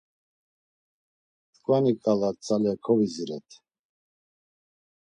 Tkvani 1.53 1.93
ǩala 2.03 2.29
tzale 2.35 2.73
kovidziret. 2.85 3.49